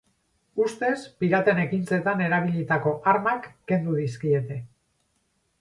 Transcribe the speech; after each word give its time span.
Ustez, 0.67 0.95
piraten 1.23 1.61
ekintzetan 1.65 2.25
erabilitako 2.29 2.97
armak 3.13 3.47
kendu 3.73 3.99
dizkiete. 4.03 4.63